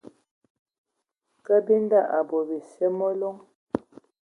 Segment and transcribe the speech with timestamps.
[1.45, 3.37] Kabinda a bɔ bisye ya mbomolan.